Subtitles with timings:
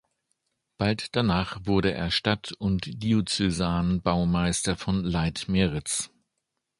[0.79, 6.09] Bald danach wurde er Stadt- und Diözesanbaumeister von Leitmeritz.